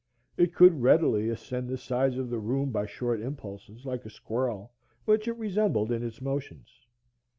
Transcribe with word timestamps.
It 0.35 0.55
could 0.55 0.81
readily 0.81 1.29
ascend 1.29 1.69
the 1.69 1.77
sides 1.77 2.17
of 2.17 2.31
the 2.31 2.39
room 2.39 2.71
by 2.71 2.87
short 2.87 3.21
impulses, 3.21 3.85
like 3.85 4.03
a 4.03 4.09
squirrel, 4.09 4.73
which 5.05 5.27
it 5.27 5.37
resembled 5.37 5.91
in 5.91 6.01
its 6.01 6.19
motions. 6.19 6.87